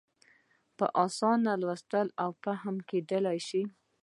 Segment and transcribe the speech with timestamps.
[0.77, 3.63] په اسانه لوستی او فهم کېدای شي.